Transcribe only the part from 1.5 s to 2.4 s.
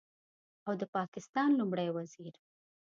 لومړي وزیر